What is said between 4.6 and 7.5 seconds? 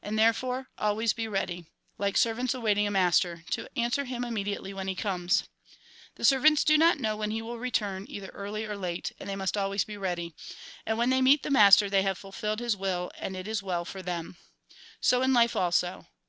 when he comes. The servants do not know when he